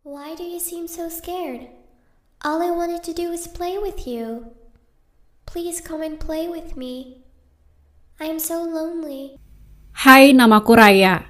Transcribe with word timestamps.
Why 0.00 0.32
do 0.32 0.48
you 0.48 0.56
seem 0.56 0.88
so 0.88 1.12
scared? 1.12 1.68
All 2.40 2.64
I 2.64 2.72
wanted 2.72 3.04
to 3.04 3.12
do 3.12 3.28
was 3.28 3.44
play 3.44 3.76
with 3.76 4.08
you. 4.08 4.48
Please 5.44 5.84
come 5.84 6.00
and 6.00 6.16
play 6.16 6.48
with 6.48 6.72
me. 6.72 7.20
I 8.16 8.32
am 8.32 8.40
so 8.40 8.64
lonely. 8.64 9.36
Hai, 9.92 10.32
namaku 10.32 10.72
Raya. 10.72 11.28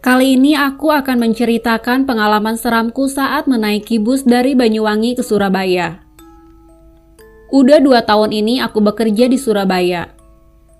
Kali 0.00 0.40
ini 0.40 0.56
aku 0.56 0.88
akan 0.88 1.28
menceritakan 1.28 2.08
pengalaman 2.08 2.56
seramku 2.56 3.04
saat 3.04 3.44
menaiki 3.44 4.00
bus 4.00 4.24
dari 4.24 4.56
Banyuwangi 4.56 5.20
ke 5.20 5.20
Surabaya. 5.20 6.00
Udah 7.52 7.84
dua 7.84 8.00
tahun 8.00 8.32
ini 8.32 8.64
aku 8.64 8.80
bekerja 8.80 9.28
di 9.28 9.36
Surabaya. 9.36 10.08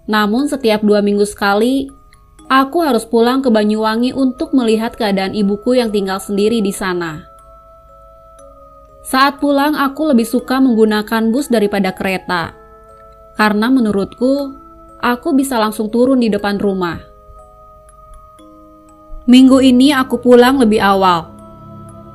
Namun 0.08 0.48
setiap 0.48 0.80
dua 0.80 1.04
minggu 1.04 1.28
sekali, 1.28 1.92
aku 2.48 2.82
harus 2.82 3.04
pulang 3.04 3.44
ke 3.44 3.52
Banyuwangi 3.52 4.16
untuk 4.16 4.56
melihat 4.56 4.96
keadaan 4.96 5.36
ibuku 5.36 5.76
yang 5.76 5.92
tinggal 5.92 6.18
sendiri 6.18 6.64
di 6.64 6.72
sana. 6.72 7.28
Saat 9.04 9.40
pulang, 9.40 9.72
aku 9.72 10.12
lebih 10.12 10.28
suka 10.28 10.60
menggunakan 10.60 11.32
bus 11.32 11.48
daripada 11.48 11.96
kereta. 11.96 12.52
Karena 13.36 13.72
menurutku, 13.72 14.52
aku 15.00 15.32
bisa 15.32 15.56
langsung 15.56 15.88
turun 15.88 16.20
di 16.20 16.28
depan 16.28 16.60
rumah. 16.60 17.00
Minggu 19.28 19.60
ini 19.60 19.92
aku 19.92 20.20
pulang 20.24 20.56
lebih 20.56 20.80
awal 20.80 21.28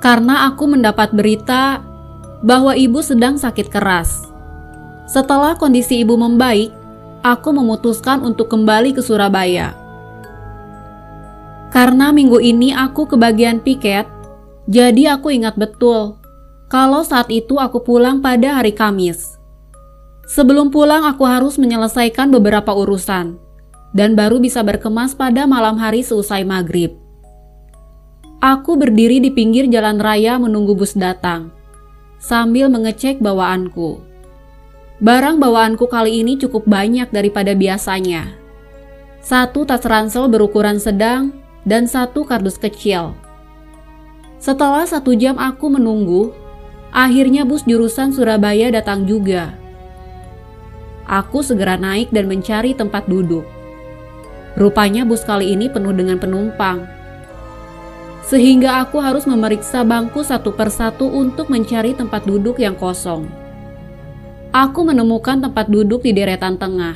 karena 0.02 0.50
aku 0.50 0.66
mendapat 0.66 1.14
berita 1.14 1.80
bahwa 2.44 2.76
ibu 2.76 3.00
sedang 3.00 3.38
sakit 3.38 3.70
keras. 3.70 4.28
Setelah 5.08 5.56
kondisi 5.56 6.02
ibu 6.04 6.18
membaik, 6.18 6.74
aku 7.24 7.56
memutuskan 7.56 8.20
untuk 8.26 8.52
kembali 8.52 8.98
ke 8.98 9.02
Surabaya. 9.06 9.83
Karena 11.74 12.14
minggu 12.14 12.38
ini 12.38 12.70
aku 12.70 13.10
ke 13.10 13.18
bagian 13.18 13.58
piket, 13.58 14.06
jadi 14.70 15.18
aku 15.18 15.34
ingat 15.34 15.58
betul 15.58 16.22
kalau 16.70 17.02
saat 17.02 17.34
itu 17.34 17.58
aku 17.58 17.82
pulang 17.82 18.22
pada 18.22 18.62
hari 18.62 18.78
Kamis. 18.78 19.42
Sebelum 20.30 20.70
pulang, 20.70 21.02
aku 21.02 21.26
harus 21.26 21.58
menyelesaikan 21.58 22.30
beberapa 22.30 22.78
urusan 22.78 23.42
dan 23.98 24.14
baru 24.14 24.38
bisa 24.38 24.62
berkemas 24.62 25.18
pada 25.18 25.50
malam 25.50 25.74
hari 25.82 26.06
seusai 26.06 26.46
maghrib. 26.46 26.94
Aku 28.38 28.78
berdiri 28.78 29.18
di 29.18 29.34
pinggir 29.34 29.66
jalan 29.66 29.98
raya 29.98 30.38
menunggu 30.38 30.78
bus 30.78 30.94
datang, 30.94 31.50
sambil 32.22 32.70
mengecek 32.70 33.18
bawaanku. 33.18 33.98
Barang 35.02 35.42
bawaanku 35.42 35.90
kali 35.90 36.22
ini 36.22 36.38
cukup 36.38 36.70
banyak 36.70 37.10
daripada 37.10 37.58
biasanya. 37.58 38.30
Satu 39.26 39.66
tas 39.66 39.82
ransel 39.84 40.30
berukuran 40.30 40.78
sedang 40.78 41.43
dan 41.64 41.88
satu 41.88 42.28
kardus 42.28 42.60
kecil. 42.60 43.16
Setelah 44.40 44.84
satu 44.84 45.16
jam 45.16 45.40
aku 45.40 45.72
menunggu, 45.72 46.36
akhirnya 46.92 47.48
bus 47.48 47.64
jurusan 47.64 48.12
Surabaya 48.12 48.72
datang 48.72 49.08
juga. 49.08 49.56
Aku 51.08 51.44
segera 51.44 51.80
naik 51.80 52.12
dan 52.12 52.28
mencari 52.28 52.76
tempat 52.76 53.08
duduk. 53.08 53.44
Rupanya 54.60 55.08
bus 55.08 55.24
kali 55.24 55.56
ini 55.56 55.72
penuh 55.72 55.96
dengan 55.96 56.20
penumpang 56.20 57.04
sehingga 58.24 58.82
aku 58.82 59.04
harus 59.04 59.28
memeriksa 59.28 59.84
bangku 59.84 60.24
satu 60.24 60.56
persatu 60.56 61.06
untuk 61.12 61.52
mencari 61.52 61.92
tempat 61.92 62.24
duduk 62.24 62.58
yang 62.58 62.74
kosong. 62.74 63.28
Aku 64.56 64.88
menemukan 64.88 65.44
tempat 65.44 65.68
duduk 65.68 66.08
di 66.08 66.16
deretan 66.16 66.56
tengah, 66.56 66.96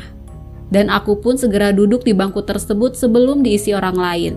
dan 0.72 0.88
aku 0.88 1.20
pun 1.20 1.36
segera 1.36 1.76
duduk 1.76 2.08
di 2.08 2.16
bangku 2.16 2.45
tersebut 2.45 2.95
sebelum 2.95 3.44
diisi 3.44 3.76
orang 3.76 3.98
lain. 3.98 4.34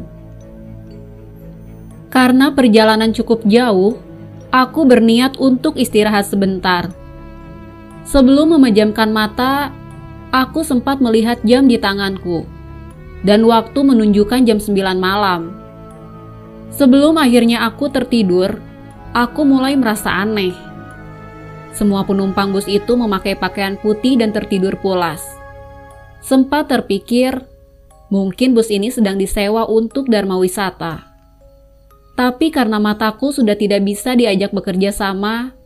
Karena 2.11 2.51
perjalanan 2.51 3.15
cukup 3.15 3.47
jauh, 3.47 3.95
aku 4.51 4.83
berniat 4.83 5.39
untuk 5.39 5.79
istirahat 5.79 6.27
sebentar. 6.27 6.91
Sebelum 8.03 8.59
memejamkan 8.59 9.15
mata, 9.15 9.71
aku 10.35 10.67
sempat 10.67 10.99
melihat 10.99 11.39
jam 11.47 11.71
di 11.71 11.79
tanganku, 11.79 12.43
dan 13.23 13.47
waktu 13.47 13.79
menunjukkan 13.79 14.43
jam 14.43 14.59
9 14.59 14.75
malam. 14.99 15.55
Sebelum 16.75 17.15
akhirnya 17.15 17.63
aku 17.63 17.91
tertidur, 17.95 18.59
aku 19.15 19.47
mulai 19.47 19.79
merasa 19.79 20.11
aneh. 20.11 20.55
Semua 21.71 22.03
penumpang 22.03 22.51
bus 22.51 22.67
itu 22.67 22.99
memakai 22.99 23.39
pakaian 23.39 23.79
putih 23.79 24.19
dan 24.19 24.35
tertidur 24.35 24.75
pulas. 24.83 25.23
Sempat 26.19 26.67
terpikir, 26.67 27.47
mungkin 28.11 28.59
bus 28.59 28.75
ini 28.75 28.91
sedang 28.91 29.15
disewa 29.15 29.71
untuk 29.71 30.11
dharma 30.11 30.35
wisata. 30.35 31.10
Tapi 32.21 32.53
karena 32.53 32.77
mataku 32.77 33.33
sudah 33.33 33.57
tidak 33.57 33.81
bisa 33.81 34.13
diajak 34.13 34.53
bekerja 34.53 34.93
sama, 34.93 35.57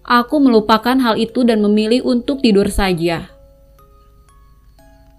aku 0.00 0.40
melupakan 0.40 0.96
hal 0.96 1.20
itu 1.20 1.44
dan 1.44 1.60
memilih 1.60 2.00
untuk 2.00 2.40
tidur 2.40 2.72
saja. 2.72 3.28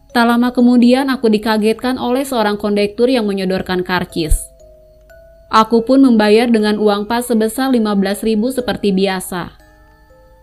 Tak 0.10 0.26
lama 0.26 0.50
kemudian 0.50 1.14
aku 1.14 1.30
dikagetkan 1.30 2.02
oleh 2.02 2.26
seorang 2.26 2.58
kondektur 2.58 3.06
yang 3.06 3.30
menyodorkan 3.30 3.86
karcis. 3.86 4.42
Aku 5.54 5.86
pun 5.86 6.02
membayar 6.02 6.50
dengan 6.50 6.82
uang 6.82 7.06
pas 7.06 7.22
sebesar 7.22 7.70
15.000 7.70 8.58
seperti 8.58 8.90
biasa. 8.90 9.54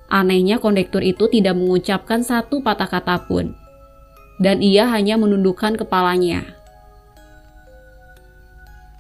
Anehnya 0.06 0.62
kondektur 0.62 1.03
itu 1.03 1.27
tidak 1.27 1.59
mengucapkan 1.59 2.23
satu 2.23 2.62
patah 2.62 2.87
kata 2.87 3.27
pun. 3.27 3.51
Dan 4.39 4.62
ia 4.62 4.87
hanya 4.95 5.19
menundukkan 5.19 5.75
kepalanya. 5.75 6.47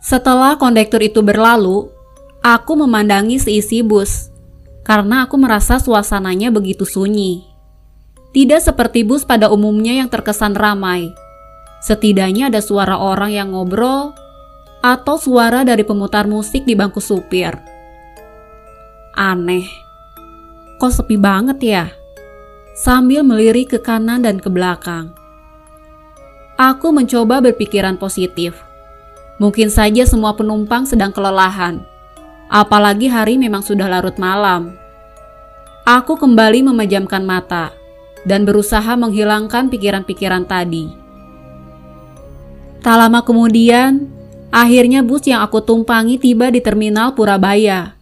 Setelah 0.06 0.54
kondektur 0.54 1.02
itu 1.02 1.18
berlalu, 1.18 1.90
aku 2.38 2.78
memandangi 2.78 3.42
seisi 3.42 3.82
bus 3.82 4.30
karena 4.86 5.26
aku 5.26 5.34
merasa 5.34 5.82
suasananya 5.82 6.54
begitu 6.54 6.86
sunyi. 6.86 7.42
Tidak 8.30 8.62
seperti 8.62 9.02
bus 9.02 9.26
pada 9.26 9.50
umumnya 9.50 9.98
yang 9.98 10.06
terkesan 10.06 10.54
ramai. 10.54 11.10
Setidaknya 11.82 12.54
ada 12.54 12.62
suara 12.62 13.02
orang 13.02 13.34
yang 13.34 13.50
ngobrol 13.50 14.14
atau 14.78 15.18
suara 15.18 15.66
dari 15.66 15.82
pemutar 15.82 16.30
musik 16.30 16.62
di 16.62 16.78
bangku 16.78 17.02
supir. 17.02 17.58
Aneh, 19.18 19.66
kok 20.78 20.94
sepi 20.94 21.18
banget 21.18 21.58
ya? 21.58 21.90
Sambil 22.78 23.26
melirik 23.26 23.74
ke 23.74 23.82
kanan 23.82 24.22
dan 24.22 24.38
ke 24.38 24.46
belakang. 24.54 25.10
Aku 26.54 26.94
mencoba 26.94 27.42
berpikiran 27.42 27.98
positif. 27.98 28.54
Mungkin 29.36 29.68
saja 29.68 30.08
semua 30.08 30.32
penumpang 30.32 30.88
sedang 30.88 31.12
kelelahan. 31.12 31.84
Apalagi 32.48 33.10
hari 33.10 33.36
memang 33.36 33.60
sudah 33.60 33.86
larut 33.90 34.16
malam. 34.16 34.76
Aku 35.84 36.16
kembali 36.18 36.66
memejamkan 36.66 37.22
mata 37.22 37.70
dan 38.24 38.42
berusaha 38.42 38.96
menghilangkan 38.96 39.70
pikiran-pikiran 39.70 40.48
tadi. 40.48 40.90
Tak 42.82 42.96
lama 42.96 43.20
kemudian, 43.22 44.16
Akhirnya 44.56 45.02
bus 45.02 45.26
yang 45.26 45.42
aku 45.42 45.60
tumpangi 45.60 46.16
tiba 46.16 46.48
di 46.48 46.62
terminal 46.62 47.12
Purabaya. 47.12 47.98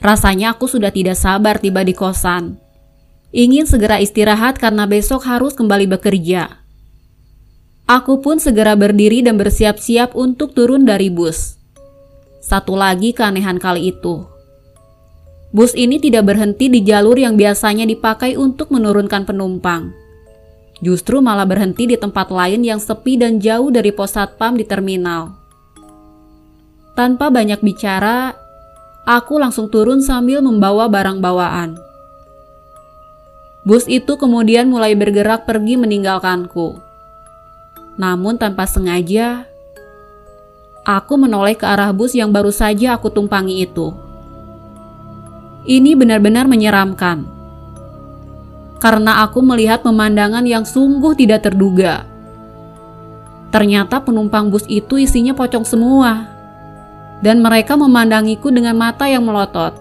Rasanya 0.00 0.56
aku 0.56 0.64
sudah 0.64 0.88
tidak 0.88 1.18
sabar 1.18 1.60
tiba 1.60 1.84
di 1.84 1.92
kosan. 1.92 2.56
Ingin 3.36 3.68
segera 3.68 4.00
istirahat 4.00 4.56
karena 4.56 4.88
besok 4.88 5.28
harus 5.28 5.52
kembali 5.52 5.84
bekerja. 5.92 6.62
Aku 7.90 8.22
pun 8.22 8.38
segera 8.38 8.78
berdiri 8.78 9.18
dan 9.18 9.34
bersiap-siap 9.34 10.14
untuk 10.14 10.54
turun 10.54 10.86
dari 10.86 11.10
bus. 11.10 11.58
Satu 12.38 12.78
lagi 12.78 13.10
keanehan 13.10 13.58
kali 13.58 13.90
itu. 13.90 14.30
Bus 15.50 15.74
ini 15.74 15.98
tidak 15.98 16.30
berhenti 16.30 16.70
di 16.70 16.86
jalur 16.86 17.18
yang 17.18 17.34
biasanya 17.34 17.82
dipakai 17.82 18.38
untuk 18.38 18.70
menurunkan 18.70 19.26
penumpang. 19.26 19.90
Justru 20.78 21.18
malah 21.18 21.42
berhenti 21.42 21.90
di 21.90 21.98
tempat 21.98 22.30
lain 22.30 22.62
yang 22.62 22.78
sepi 22.78 23.18
dan 23.18 23.42
jauh 23.42 23.74
dari 23.74 23.90
pos 23.90 24.14
satpam 24.14 24.54
di 24.54 24.62
terminal. 24.62 25.34
Tanpa 26.94 27.26
banyak 27.26 27.58
bicara, 27.58 28.38
aku 29.02 29.42
langsung 29.42 29.66
turun 29.66 29.98
sambil 29.98 30.38
membawa 30.46 30.86
barang 30.86 31.18
bawaan. 31.18 31.74
Bus 33.66 33.90
itu 33.90 34.14
kemudian 34.14 34.70
mulai 34.70 34.94
bergerak 34.94 35.42
pergi 35.42 35.74
meninggalkanku. 35.74 36.89
Namun 37.98 38.38
tanpa 38.38 38.68
sengaja, 38.68 39.48
aku 40.86 41.14
menoleh 41.18 41.58
ke 41.58 41.66
arah 41.66 41.90
bus 41.90 42.14
yang 42.14 42.30
baru 42.30 42.54
saja 42.54 42.94
aku 42.98 43.10
tumpangi 43.10 43.66
itu. 43.66 43.90
Ini 45.66 45.94
benar-benar 45.98 46.46
menyeramkan. 46.50 47.26
Karena 48.80 49.22
aku 49.22 49.44
melihat 49.44 49.84
pemandangan 49.84 50.46
yang 50.48 50.64
sungguh 50.64 51.12
tidak 51.12 51.44
terduga. 51.44 52.08
Ternyata 53.50 54.00
penumpang 54.00 54.48
bus 54.48 54.64
itu 54.70 54.96
isinya 54.96 55.34
pocong 55.36 55.66
semua 55.66 56.30
dan 57.20 57.44
mereka 57.44 57.76
memandangiku 57.76 58.48
dengan 58.48 58.78
mata 58.78 59.04
yang 59.04 59.26
melotot. 59.26 59.76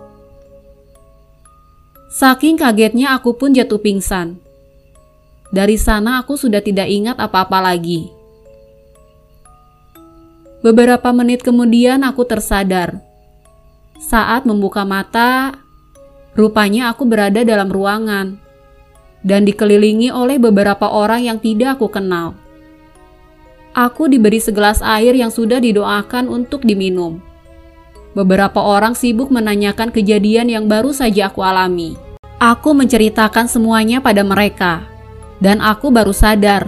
Saking 2.09 2.59
kagetnya 2.59 3.15
aku 3.15 3.37
pun 3.37 3.55
jatuh 3.55 3.79
pingsan. 3.79 4.41
Dari 5.49 5.81
sana 5.81 6.21
aku 6.21 6.37
sudah 6.37 6.61
tidak 6.61 6.85
ingat 6.85 7.17
apa-apa 7.17 7.73
lagi. 7.73 8.13
Beberapa 10.59 11.09
menit 11.15 11.41
kemudian 11.41 12.03
aku 12.03 12.27
tersadar. 12.27 12.99
Saat 13.97 14.43
membuka 14.43 14.83
mata, 14.83 15.55
rupanya 16.35 16.91
aku 16.91 17.07
berada 17.07 17.41
dalam 17.47 17.71
ruangan 17.71 18.37
dan 19.23 19.43
dikelilingi 19.47 20.11
oleh 20.11 20.39
beberapa 20.39 20.87
orang 20.87 21.23
yang 21.27 21.39
tidak 21.39 21.79
aku 21.79 21.87
kenal. 21.91 22.35
Aku 23.71 24.11
diberi 24.11 24.41
segelas 24.41 24.83
air 24.83 25.15
yang 25.15 25.31
sudah 25.31 25.61
didoakan 25.63 26.27
untuk 26.27 26.65
diminum. 26.65 27.21
Beberapa 28.17 28.59
orang 28.59 28.97
sibuk 28.97 29.29
menanyakan 29.29 29.93
kejadian 29.93 30.49
yang 30.49 30.65
baru 30.65 30.91
saja 30.91 31.29
aku 31.29 31.45
alami. 31.45 31.93
Aku 32.41 32.73
menceritakan 32.73 33.45
semuanya 33.45 34.01
pada 34.01 34.25
mereka, 34.25 34.88
dan 35.39 35.63
aku 35.63 35.91
baru 35.91 36.11
sadar 36.11 36.67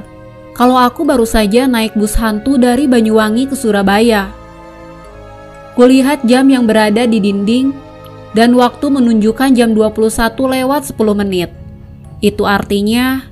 kalau 0.51 0.75
aku 0.75 1.07
baru 1.07 1.23
saja 1.23 1.63
naik 1.67 1.95
bus 1.95 2.15
hantu 2.19 2.59
dari 2.59 2.85
Banyuwangi 2.85 3.47
ke 3.47 3.55
Surabaya. 3.55 4.31
Kulihat 5.79 6.27
jam 6.27 6.51
yang 6.51 6.67
berada 6.67 7.07
di 7.07 7.23
dinding 7.23 7.71
dan 8.35 8.51
waktu 8.59 8.91
menunjukkan 8.91 9.55
jam 9.55 9.71
21 9.71 10.35
lewat 10.35 10.91
10 10.91 10.99
menit. 11.15 11.49
Itu 12.19 12.43
artinya 12.43 13.31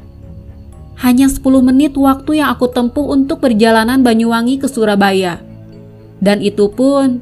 hanya 1.04 1.28
10 1.28 1.44
menit 1.60 2.00
waktu 2.00 2.40
yang 2.40 2.56
aku 2.56 2.72
tempuh 2.72 3.12
untuk 3.12 3.44
perjalanan 3.44 4.00
Banyuwangi 4.00 4.56
ke 4.64 4.68
Surabaya. 4.72 5.44
Dan 6.24 6.40
itu 6.40 6.72
pun 6.72 7.20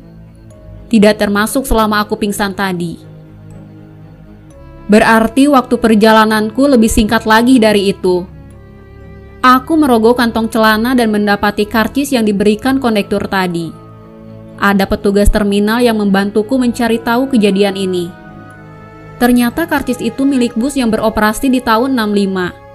tidak 0.94 1.18
termasuk 1.18 1.66
selama 1.66 2.06
aku 2.06 2.18
pingsan 2.22 2.54
tadi. 2.54 3.07
Berarti 4.88 5.52
waktu 5.52 5.76
perjalananku 5.76 6.64
lebih 6.64 6.88
singkat 6.88 7.28
lagi 7.28 7.60
dari 7.60 7.92
itu. 7.92 8.24
Aku 9.44 9.76
merogoh 9.76 10.16
kantong 10.16 10.48
celana 10.52 10.96
dan 10.96 11.12
mendapati 11.12 11.68
karcis 11.68 12.12
yang 12.16 12.24
diberikan 12.24 12.80
kondektur 12.80 13.28
tadi. 13.28 13.72
Ada 14.58 14.90
petugas 14.90 15.30
terminal 15.30 15.84
yang 15.84 16.02
membantuku 16.02 16.58
mencari 16.58 16.98
tahu 16.98 17.30
kejadian 17.30 17.78
ini. 17.78 18.10
Ternyata 19.22 19.70
karcis 19.70 20.02
itu 20.02 20.26
milik 20.26 20.58
bus 20.58 20.74
yang 20.80 20.90
beroperasi 20.90 21.52
di 21.52 21.62
tahun 21.62 21.94
65 21.94 22.68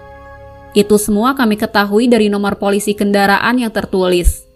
itu 0.72 0.96
semua 0.96 1.36
kami 1.36 1.60
ketahui 1.60 2.08
dari 2.08 2.32
nomor 2.32 2.56
polisi 2.56 2.96
kendaraan 2.96 3.60
yang 3.60 3.68
tertulis. 3.68 4.48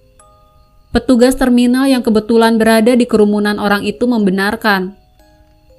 Petugas 0.88 1.36
terminal 1.36 1.84
yang 1.84 2.00
kebetulan 2.00 2.56
berada 2.56 2.96
di 2.96 3.04
kerumunan 3.04 3.60
orang 3.60 3.84
itu 3.84 4.08
membenarkan 4.08 4.96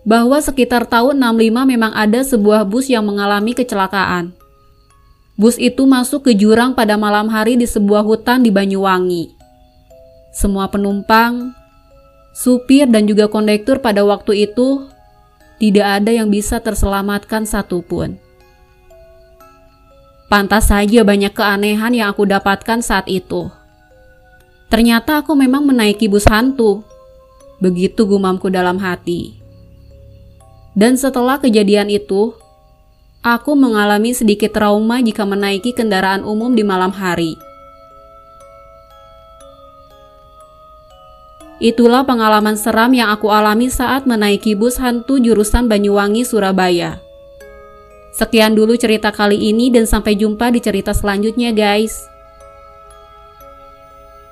bahwa 0.08 0.40
sekitar 0.40 0.88
tahun 0.88 1.20
65 1.20 1.68
memang 1.68 1.92
ada 1.92 2.24
sebuah 2.24 2.64
bus 2.64 2.88
yang 2.88 3.04
mengalami 3.04 3.52
kecelakaan. 3.52 4.32
Bus 5.36 5.60
itu 5.60 5.84
masuk 5.84 6.32
ke 6.32 6.32
jurang 6.32 6.72
pada 6.72 6.96
malam 6.96 7.28
hari 7.28 7.60
di 7.60 7.68
sebuah 7.68 8.08
hutan 8.08 8.40
di 8.40 8.50
Banyuwangi. 8.50 9.36
Semua 10.32 10.72
penumpang, 10.72 11.52
supir 12.32 12.88
dan 12.88 13.04
juga 13.04 13.28
kondektur 13.28 13.84
pada 13.84 14.08
waktu 14.08 14.48
itu 14.48 14.88
tidak 15.60 16.02
ada 16.02 16.16
yang 16.16 16.32
bisa 16.32 16.64
terselamatkan 16.64 17.44
satupun. 17.44 18.16
Pantas 20.32 20.72
saja 20.72 21.04
banyak 21.04 21.36
keanehan 21.36 21.92
yang 21.92 22.08
aku 22.16 22.24
dapatkan 22.24 22.80
saat 22.80 23.12
itu. 23.12 23.52
Ternyata 24.72 25.24
aku 25.24 25.36
memang 25.36 25.68
menaiki 25.68 26.08
bus 26.08 26.28
hantu. 26.28 26.84
Begitu 27.60 28.04
gumamku 28.04 28.52
dalam 28.52 28.78
hati. 28.78 29.37
Dan 30.78 30.94
setelah 30.94 31.42
kejadian 31.42 31.90
itu, 31.90 32.38
aku 33.26 33.58
mengalami 33.58 34.14
sedikit 34.14 34.54
trauma 34.54 35.02
jika 35.02 35.26
menaiki 35.26 35.74
kendaraan 35.74 36.22
umum 36.22 36.54
di 36.54 36.62
malam 36.62 36.94
hari. 36.94 37.34
Itulah 41.58 42.06
pengalaman 42.06 42.54
seram 42.54 42.94
yang 42.94 43.10
aku 43.10 43.34
alami 43.34 43.74
saat 43.74 44.06
menaiki 44.06 44.54
bus 44.54 44.78
hantu 44.78 45.18
jurusan 45.18 45.66
Banyuwangi, 45.66 46.22
Surabaya. 46.22 47.02
Sekian 48.14 48.54
dulu 48.54 48.78
cerita 48.78 49.10
kali 49.10 49.50
ini 49.50 49.74
dan 49.74 49.90
sampai 49.90 50.14
jumpa 50.14 50.54
di 50.54 50.62
cerita 50.62 50.94
selanjutnya 50.94 51.50
guys. 51.58 52.17